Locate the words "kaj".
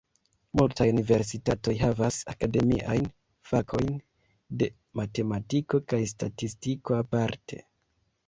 5.93-5.99